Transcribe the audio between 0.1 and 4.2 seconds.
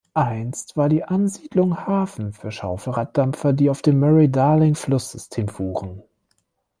Einst war die Ansiedlung Hafen für Schaufelraddampfer, die auf dem